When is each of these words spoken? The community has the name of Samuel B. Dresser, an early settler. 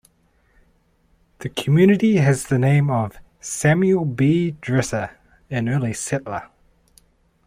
The 1.41 1.49
community 1.49 2.15
has 2.17 2.45
the 2.47 2.57
name 2.57 2.89
of 2.89 3.19
Samuel 3.39 4.03
B. 4.05 4.55
Dresser, 4.59 5.15
an 5.51 5.69
early 5.69 5.93
settler. 5.93 6.49